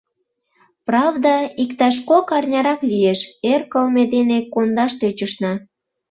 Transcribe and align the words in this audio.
Правда, 0.87 1.33
иктаж 1.63 1.95
кок 2.09 2.27
арнярак 2.37 2.81
лиеш, 2.89 3.19
эр 3.51 3.61
кылме 3.71 4.03
дене 4.13 4.37
кондаш 4.53 4.91
тӧчышна. 4.99 5.53